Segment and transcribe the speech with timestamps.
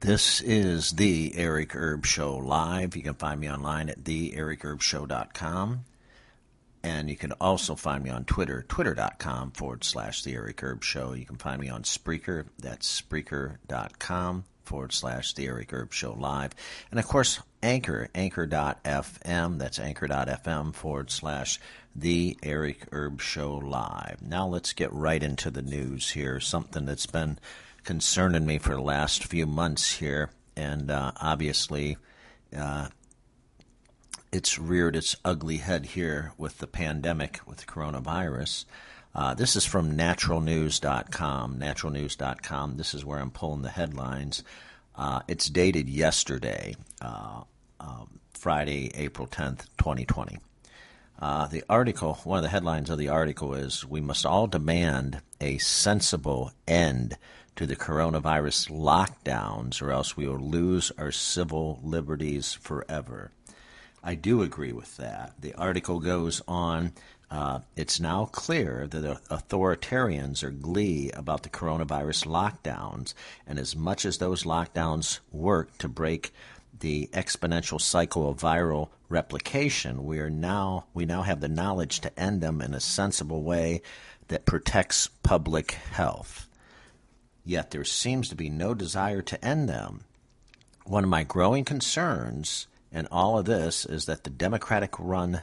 [0.00, 2.96] This is the Eric Erb Show live.
[2.96, 5.84] You can find me online at theericerbshow.com.
[6.82, 11.12] And you can also find me on Twitter, twitter.com forward slash the Eric Erb Show.
[11.12, 16.54] You can find me on Spreaker, that's Spreaker.com forward slash the Eric Erb Show live.
[16.90, 21.60] And of course, Anchor, anchor.fm, that's anchor.fm forward slash
[21.94, 24.22] the Eric Erb Show live.
[24.22, 26.40] Now let's get right into the news here.
[26.40, 27.38] Something that's been
[27.84, 31.96] concerning me for the last few months here, and uh, obviously
[32.56, 32.88] uh,
[34.32, 38.64] it's reared its ugly head here with the pandemic, with coronavirus.
[39.14, 41.58] Uh, this is from naturalnews.com.
[41.58, 42.76] Naturalnews.com.
[42.76, 44.44] This is where I'm pulling the headlines.
[44.94, 47.42] Uh, it's dated yesterday, uh,
[47.80, 50.38] um, Friday, April 10th, 2020.
[51.18, 55.20] Uh, the article, one of the headlines of the article is We must all demand
[55.40, 57.16] a sensible end
[57.56, 63.32] to the coronavirus lockdowns, or else we will lose our civil liberties forever.
[64.02, 65.34] I do agree with that.
[65.38, 66.92] The article goes on.
[67.30, 73.14] Uh, it's now clear that the authoritarians are glee about the coronavirus lockdowns,
[73.46, 76.32] and as much as those lockdowns work to break
[76.80, 82.18] the exponential cycle of viral replication, we are now we now have the knowledge to
[82.18, 83.82] end them in a sensible way
[84.30, 86.48] that protects public health
[87.44, 90.04] yet there seems to be no desire to end them.
[90.84, 95.42] One of my growing concerns in all of this is that the Democratic run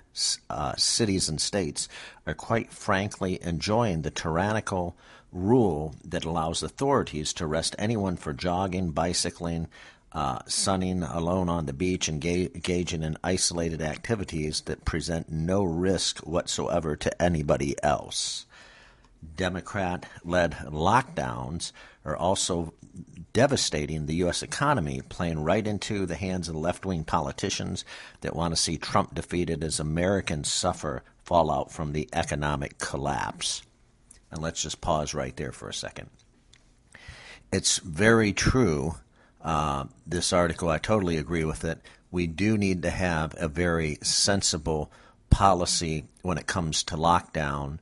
[0.49, 1.88] uh, cities and states
[2.25, 4.95] are quite frankly enjoying the tyrannical
[5.31, 9.67] rule that allows authorities to arrest anyone for jogging, bicycling,
[10.13, 16.19] uh, sunning alone on the beach, and engaging in isolated activities that present no risk
[16.19, 18.45] whatsoever to anybody else.
[19.35, 21.71] Democrat led lockdowns
[22.05, 22.73] are also
[23.33, 24.41] devastating the U.S.
[24.41, 27.85] economy, playing right into the hands of left wing politicians
[28.21, 33.61] that want to see Trump defeated as Americans suffer fallout from the economic collapse.
[34.31, 36.09] And let's just pause right there for a second.
[37.51, 38.95] It's very true.
[39.41, 41.79] Uh, this article, I totally agree with it.
[42.11, 44.91] We do need to have a very sensible
[45.29, 47.79] policy when it comes to lockdown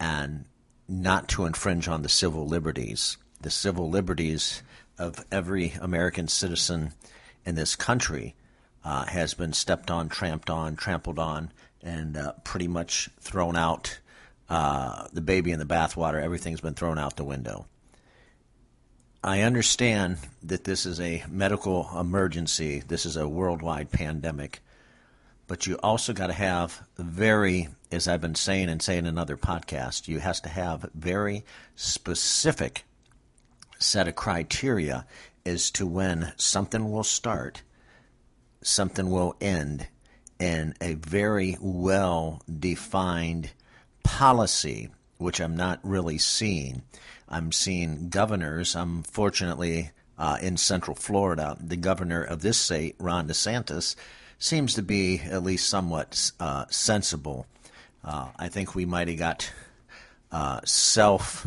[0.00, 0.44] and
[0.88, 3.16] not to infringe on the civil liberties.
[3.40, 4.62] The civil liberties
[4.98, 6.92] of every American citizen
[7.44, 8.34] in this country
[8.84, 11.50] uh, has been stepped on, tramped on, trampled on,
[11.82, 13.98] and uh, pretty much thrown out.
[14.48, 17.66] Uh, the baby in the bathwater, everything's been thrown out the window.
[19.22, 24.60] I understand that this is a medical emergency, this is a worldwide pandemic,
[25.46, 29.36] but you also got to have very, as I've been saying and saying in other
[29.36, 31.44] podcasts, you has to have very
[31.76, 32.84] specific
[33.78, 35.06] set of criteria
[35.44, 37.62] as to when something will start,
[38.62, 39.88] something will end,
[40.40, 43.50] and a very well defined
[44.02, 44.88] policy,
[45.18, 46.82] which I'm not really seeing.
[47.28, 48.74] I'm seeing governors.
[48.74, 51.56] I'm fortunately uh, in Central Florida.
[51.60, 53.96] The governor of this state, Ron DeSantis,
[54.44, 57.46] seems to be at least somewhat uh, sensible.
[58.04, 59.50] Uh, I think we might have got
[60.30, 61.46] uh, self.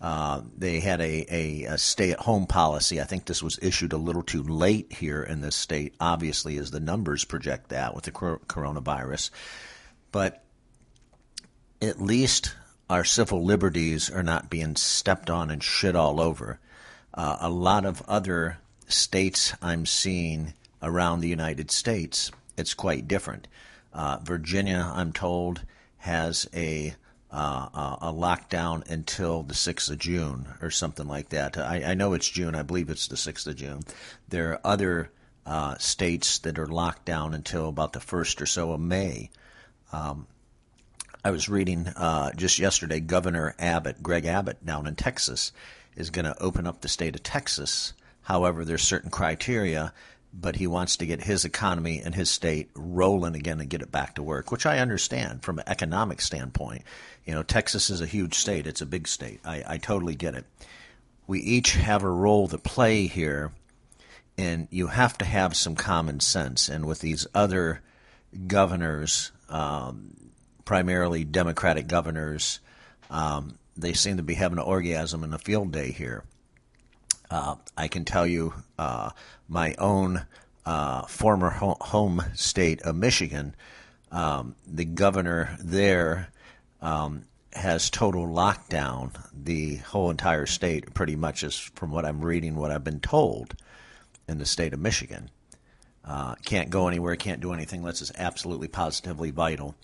[0.00, 3.02] Uh, they had a, a, a stay at home policy.
[3.02, 6.70] I think this was issued a little too late here in this state, obviously, as
[6.70, 9.28] the numbers project that with the coronavirus.
[10.10, 10.42] But
[11.82, 12.54] at least
[12.88, 16.58] our civil liberties are not being stepped on and shit all over.
[17.12, 18.56] Uh, a lot of other
[18.88, 23.48] states I'm seeing around the United States, it's quite different.
[23.92, 25.62] Uh, Virginia, I'm told,
[25.98, 26.94] has a
[27.32, 31.56] uh, a lockdown until the 6th of June or something like that.
[31.56, 32.54] I, I, know it's June.
[32.54, 33.84] I believe it's the 6th of June.
[34.28, 35.10] There are other
[35.46, 39.30] uh, states that are locked down until about the 1st or so of May.
[39.92, 40.26] Um,
[41.24, 45.52] I was reading uh, just yesterday, Governor Abbott, Greg Abbott, down in Texas,
[45.96, 47.92] is going to open up the state of Texas.
[48.22, 49.92] However, there's certain criteria
[50.32, 53.92] but he wants to get his economy and his state rolling again and get it
[53.92, 56.82] back to work, which I understand from an economic standpoint.
[57.26, 59.40] You know, Texas is a huge state, it's a big state.
[59.44, 60.46] I, I totally get it.
[61.26, 63.52] We each have a role to play here,
[64.38, 66.68] and you have to have some common sense.
[66.68, 67.82] And with these other
[68.46, 70.16] governors, um,
[70.64, 72.58] primarily Democratic governors,
[73.10, 76.24] um, they seem to be having an orgasm in a field day here.
[77.32, 79.08] Uh, I can tell you uh,
[79.48, 80.26] my own
[80.66, 83.56] uh, former ho- home state of Michigan,
[84.10, 86.28] um, the governor there
[86.82, 87.24] um,
[87.54, 89.12] has total lockdown.
[89.32, 93.54] The whole entire state, pretty much, is from what I'm reading, what I've been told.
[94.28, 95.30] in the state of Michigan.
[96.04, 99.74] Uh, can't go anywhere, can't do anything unless it's absolutely positively vital.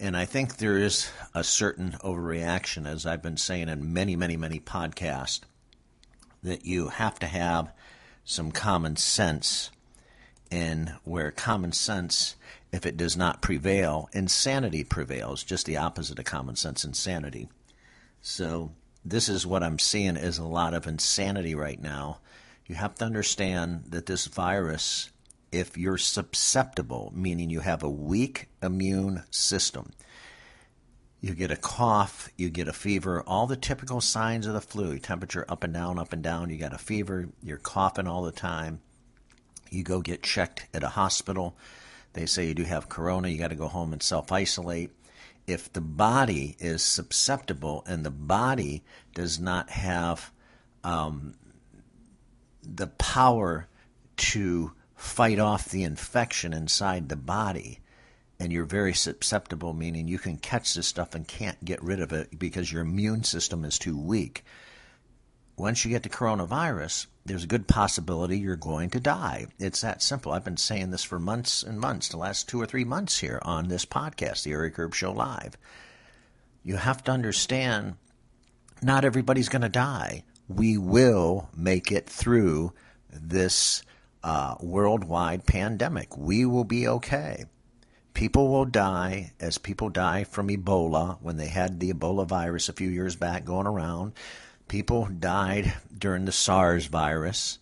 [0.00, 4.36] And I think there is a certain overreaction, as I've been saying in many, many,
[4.36, 5.40] many podcasts,
[6.42, 7.72] that you have to have
[8.24, 9.70] some common sense.
[10.50, 12.36] And where common sense,
[12.72, 17.48] if it does not prevail, insanity prevails, just the opposite of common sense, insanity.
[18.22, 18.72] So,
[19.04, 22.18] this is what I'm seeing is a lot of insanity right now.
[22.66, 25.10] You have to understand that this virus
[25.52, 29.92] if you're susceptible, meaning you have a weak immune system.
[31.20, 34.98] You get a cough, you get a fever, all the typical signs of the flu
[35.00, 36.50] temperature up and down, up and down.
[36.50, 38.80] You got a fever, you're coughing all the time.
[39.68, 41.56] You go get checked at a hospital.
[42.12, 44.92] They say you do have corona, you got to go home and self isolate.
[45.46, 50.30] If the body is susceptible and the body does not have
[50.84, 51.34] um,
[52.62, 53.66] the power
[54.16, 57.80] to fight off the infection inside the body
[58.40, 62.12] and you're very susceptible, meaning you can catch this stuff and can't get rid of
[62.12, 64.44] it because your immune system is too weak.
[65.56, 69.46] Once you get the coronavirus, there's a good possibility you're going to die.
[69.58, 70.30] It's that simple.
[70.30, 73.40] I've been saying this for months and months, the last two or three months here
[73.42, 75.58] on this podcast, the Eric Erb Show Live.
[76.62, 77.96] You have to understand
[78.80, 80.22] not everybody's going to die.
[80.48, 82.72] We will make it through
[83.10, 83.82] this
[84.22, 86.16] uh, worldwide pandemic.
[86.16, 87.46] We will be okay.
[88.18, 92.72] People will die as people die from Ebola when they had the Ebola virus a
[92.72, 94.12] few years back going around.
[94.66, 97.60] People died during the SARS virus.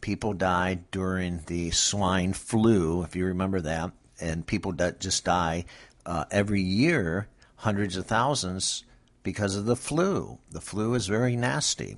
[0.00, 3.90] People died during the swine flu, if you remember that.
[4.20, 5.64] And people just die
[6.06, 7.26] uh, every year,
[7.56, 8.84] hundreds of thousands,
[9.24, 10.38] because of the flu.
[10.52, 11.96] The flu is very nasty.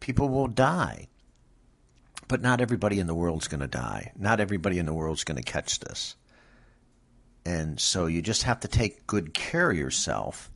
[0.00, 1.08] People will die.
[2.28, 4.12] But not everybody in the world's going to die.
[4.18, 6.16] Not everybody in the world's going to catch this.
[7.44, 10.50] And so you just have to take good care of yourself.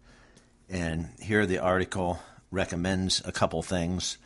[0.68, 2.20] And here the article
[2.50, 4.18] recommends a couple things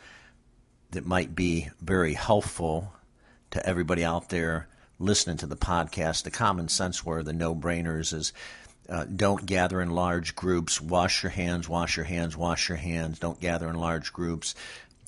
[0.91, 2.93] that might be very helpful
[3.51, 4.67] to everybody out there
[4.99, 6.23] listening to the podcast.
[6.23, 8.33] The common sense where the no brainers is
[8.89, 13.19] uh, don't gather in large groups, wash your hands, wash your hands, wash your hands,
[13.19, 14.55] don't gather in large groups,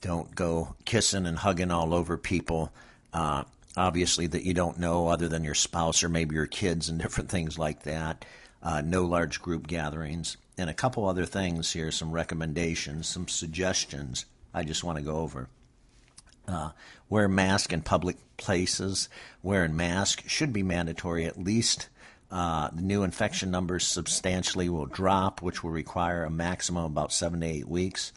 [0.02, 2.72] don't go kissing and hugging all over people.
[3.14, 3.44] Uh,
[3.78, 7.30] obviously, that you don't know other than your spouse or maybe your kids and different
[7.30, 8.26] things like that.
[8.62, 10.38] Uh, no large group gatherings.
[10.58, 15.18] And a couple other things here, some recommendations, some suggestions I just want to go
[15.18, 15.50] over.
[16.48, 16.70] Uh,
[17.10, 19.10] wear mask in public places.
[19.44, 21.90] Wearing mask should be mandatory at least.
[22.32, 27.12] Uh, the new infection numbers substantially will drop, which will require a maximum of about
[27.12, 28.14] seven to eight weeks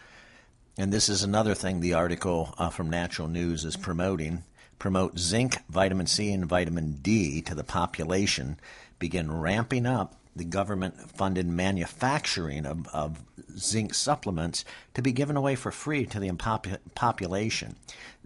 [0.81, 4.45] and this is another thing the article uh, from Natural News is promoting
[4.79, 8.59] promote zinc, vitamin C, and vitamin D to the population,
[8.99, 13.23] begin ramping up the government funded manufacturing of, of,
[13.57, 14.65] zinc supplements
[14.95, 16.31] to be given away for free to the
[16.95, 17.75] population.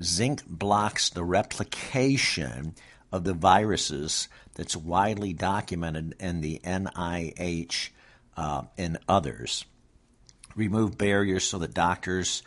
[0.03, 2.75] Zinc blocks the replication
[3.11, 7.89] of the viruses that's widely documented in the NIH
[8.37, 9.65] uh, and others
[10.55, 12.43] remove barriers so that doctors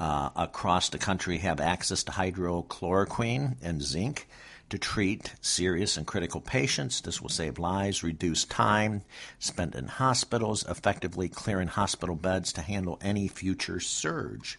[0.00, 4.26] uh, across the country have access to hydrochloroquine and zinc
[4.70, 7.02] to treat serious and critical patients.
[7.02, 9.02] This will save lives, reduce time
[9.38, 14.58] spent in hospitals, effectively clearing hospital beds to handle any future surge.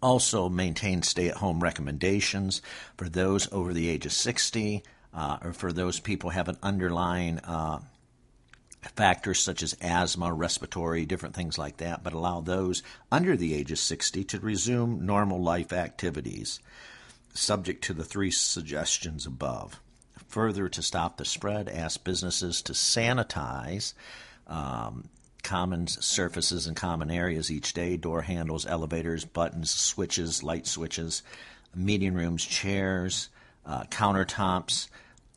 [0.00, 2.62] Also, maintain stay at home recommendations
[2.96, 4.82] for those over the age of 60
[5.14, 7.80] uh, or for those people have an underlying uh,
[8.82, 13.70] factors such as asthma, respiratory, different things like that, but allow those under the age
[13.72, 16.60] of 60 to resume normal life activities,
[17.32, 19.80] subject to the three suggestions above.
[20.28, 23.94] Further, to stop the spread, ask businesses to sanitize
[24.46, 25.08] um,
[25.42, 31.22] common surfaces and common areas each day door handles, elevators, buttons, switches, light switches,
[31.74, 33.28] meeting rooms, chairs,
[33.64, 34.88] uh, countertops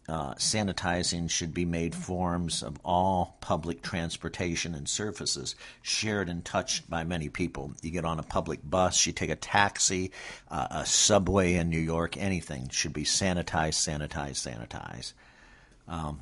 [0.07, 6.87] uh, sanitizing should be made forms of all public transportation and surfaces shared and touched
[6.89, 7.73] by many people.
[7.81, 10.11] You get on a public bus, you take a taxi,
[10.51, 15.13] uh, a subway in New York, anything should be sanitized, sanitized, sanitized.
[15.87, 16.21] Um,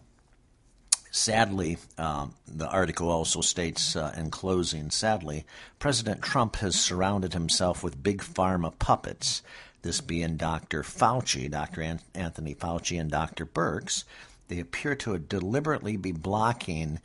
[1.11, 5.45] sadly, um, the article also states uh, in closing, sadly,
[5.79, 9.41] President Trump has surrounded himself with big pharma puppets
[9.83, 10.81] this being Dr.
[10.81, 11.97] Fauci, Dr.
[12.15, 13.45] Anthony Fauci, and Dr.
[13.45, 14.03] Birx,
[14.47, 16.99] they appear to deliberately be blocking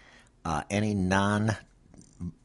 [0.45, 1.57] uh, any non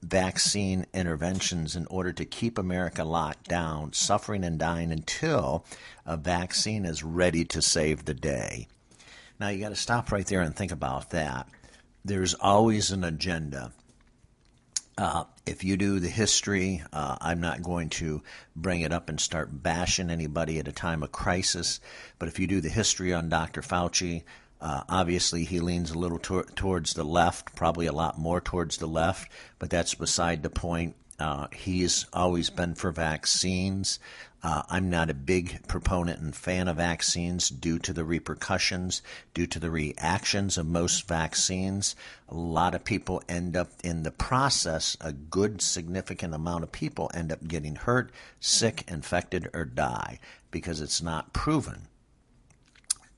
[0.02, 5.66] vaccine interventions in order to keep America locked down, suffering and dying until
[6.06, 8.68] a vaccine is ready to save the day.
[9.40, 11.48] Now, you got to stop right there and think about that.
[12.06, 13.72] There's always an agenda.
[14.98, 18.22] Uh, if you do the history, uh, I'm not going to
[18.56, 21.80] bring it up and start bashing anybody at a time of crisis.
[22.20, 23.62] But if you do the history on Dr.
[23.62, 24.24] Fauci,
[24.62, 28.78] uh, obviously he leans a little tor- towards the left, probably a lot more towards
[28.78, 30.96] the left, but that's beside the point.
[31.20, 34.00] Uh, he's always been for vaccines.
[34.42, 39.02] Uh, I'm not a big proponent and fan of vaccines due to the repercussions,
[39.34, 41.96] due to the reactions of most vaccines.
[42.28, 47.10] A lot of people end up in the process, a good significant amount of people
[47.14, 50.20] end up getting hurt, sick, infected, or die
[50.52, 51.88] because it's not proven.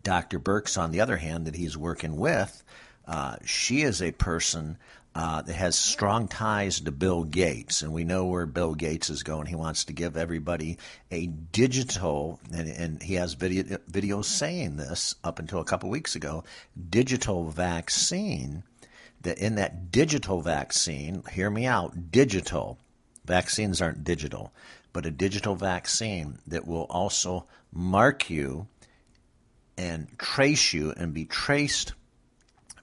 [0.03, 0.39] Dr.
[0.39, 2.63] Birx, on the other hand, that he's working with,
[3.07, 4.77] uh, she is a person
[5.15, 9.23] uh, that has strong ties to Bill Gates, and we know where Bill Gates is
[9.23, 9.47] going.
[9.47, 10.77] He wants to give everybody
[11.09, 16.17] a digital, and, and he has video, videos saying this up until a couple weeks
[16.17, 16.43] ago,
[16.89, 18.63] digital vaccine.
[19.21, 22.77] That in that digital vaccine, hear me out, digital
[23.23, 24.53] vaccines aren't digital,
[24.93, 28.67] but a digital vaccine that will also mark you
[29.77, 31.93] and trace you and be traced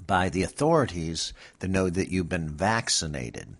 [0.06, 3.56] by the authorities to know that you've been vaccinated.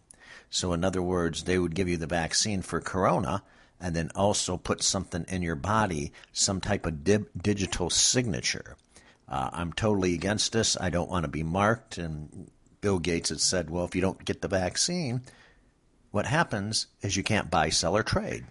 [0.51, 3.43] So, in other words, they would give you the vaccine for corona
[3.81, 8.77] and then also put something in your body, some type of di- digital signature.
[9.29, 10.77] Uh, I'm totally against this.
[10.79, 11.99] I don't want to be marked.
[11.99, 15.23] And Bill Gates had said, well, if you don't get the vaccine,
[16.11, 18.45] what happens is you can't buy, sell, or trade.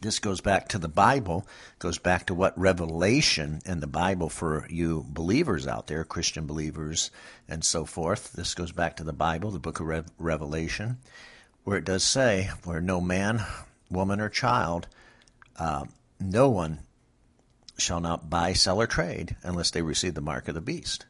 [0.00, 1.46] This goes back to the Bible,
[1.78, 7.10] goes back to what revelation in the Bible for you believers out there, Christian believers
[7.48, 8.32] and so forth.
[8.32, 10.98] This goes back to the Bible, the book of Re- Revelation,
[11.64, 13.44] where it does say, where no man,
[13.90, 14.88] woman, or child,
[15.58, 15.84] uh,
[16.20, 16.80] no one
[17.78, 21.06] shall not buy, sell, or trade unless they receive the mark of the beast.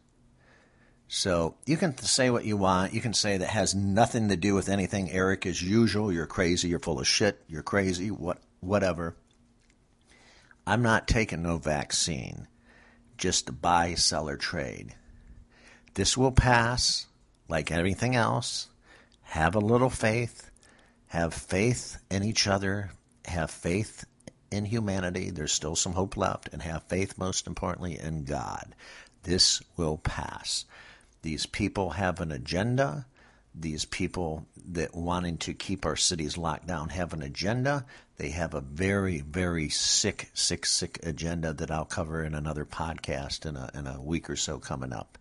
[1.09, 2.95] So you can say what you want.
[2.95, 5.11] You can say that has nothing to do with anything.
[5.11, 6.69] Eric, as usual, you're crazy.
[6.69, 7.43] You're full of shit.
[7.47, 8.11] You're crazy.
[8.11, 9.17] What whatever.
[10.67, 12.49] I'm not taking no vaccine
[13.19, 14.95] just to buy, sell, or trade.
[15.95, 17.07] This will pass
[17.49, 18.69] like everything else.
[19.23, 20.51] Have a little faith.
[21.09, 22.91] Have faith in each other.
[23.27, 24.05] Have faith
[24.51, 25.31] in humanity.
[25.31, 26.49] There's still some hope left.
[26.53, 28.75] And have faith, most importantly, in God.
[29.23, 30.65] This will pass.
[31.23, 33.07] These people have an agenda
[33.55, 37.85] these people that wanting to keep our cities locked down have an agenda.
[38.17, 43.47] They have a very, very sick, sick, sick agenda that I'll cover in another podcast
[43.47, 45.19] in a, in a week or so coming up.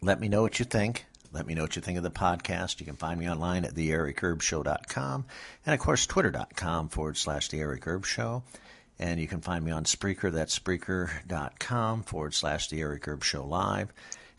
[0.00, 1.06] Let me know what you think.
[1.32, 2.80] Let me know what you think of the podcast.
[2.80, 5.24] You can find me online at theericerbshow.com
[5.64, 8.42] and, of course, twitter.com forward slash the Eric Erb Show.
[8.98, 10.30] And you can find me on Spreaker.
[10.30, 13.92] That's Spreaker.com forward slash the Eric Erb Show Live.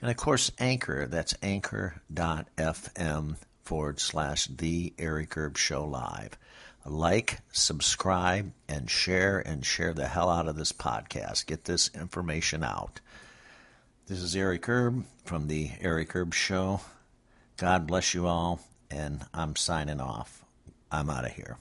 [0.04, 6.38] And of course, Anchor, that's anchor.fm forward slash The Eric Erb Show Live.
[6.86, 11.46] Like, subscribe, and share, and share the hell out of this podcast.
[11.46, 13.00] Get this information out.
[14.08, 16.82] This is Eric Erb from The Eric Erb Show.
[17.56, 18.60] God bless you all,
[18.92, 20.44] and I'm signing off.
[20.92, 21.56] I'm out of here.